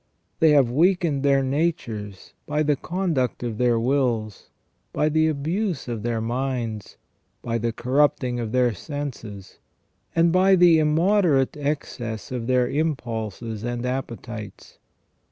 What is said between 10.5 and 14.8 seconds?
the immoderate excess of their impulses and appetites.